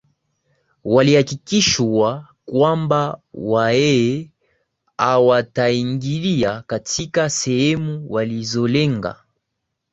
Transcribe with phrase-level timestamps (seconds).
[0.83, 4.31] walihakikisha kwamba wahehe
[4.97, 9.23] hawataingilia katika sehemu walizolenga